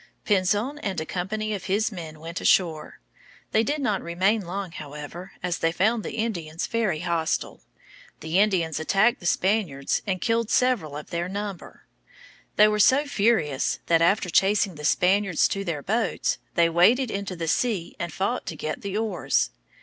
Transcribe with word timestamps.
Pinzon 0.25 0.79
and 0.79 0.99
a 0.99 1.05
company 1.05 1.53
of 1.53 1.65
his 1.65 1.91
men 1.91 2.19
went 2.19 2.41
ashore. 2.41 2.99
They 3.51 3.61
did 3.63 3.79
not 3.79 4.01
remain 4.01 4.41
long, 4.41 4.71
however, 4.71 5.33
as 5.43 5.59
they 5.59 5.71
found 5.71 6.01
the 6.03 6.15
Indians 6.15 6.65
very 6.65 7.01
hostile. 7.01 7.61
The 8.21 8.39
Indians 8.39 8.79
attacked 8.79 9.19
the 9.19 9.27
Spaniards 9.27 10.01
and 10.07 10.19
killed 10.19 10.49
several 10.49 10.97
of 10.97 11.11
their 11.11 11.29
number. 11.29 11.85
They 12.55 12.67
were 12.67 12.79
so 12.79 13.05
furious 13.05 13.77
that, 13.85 14.01
after 14.01 14.31
chasing 14.31 14.73
the 14.73 14.85
Spaniards 14.85 15.47
to 15.49 15.63
their 15.63 15.83
boats, 15.83 16.39
they 16.55 16.67
waded 16.67 17.11
into 17.11 17.35
the 17.35 17.47
sea 17.47 17.95
and 17.99 18.11
fought 18.11 18.47
to 18.47 18.55
get 18.55 18.81
the 18.81 18.97
oars. 18.97 19.51